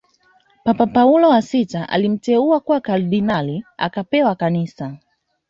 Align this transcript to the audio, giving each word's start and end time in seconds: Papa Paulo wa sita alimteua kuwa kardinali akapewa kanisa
Papa 0.63 0.85
Paulo 0.87 1.29
wa 1.29 1.41
sita 1.41 1.89
alimteua 1.89 2.59
kuwa 2.59 2.79
kardinali 2.81 3.63
akapewa 3.77 4.35
kanisa 4.35 4.97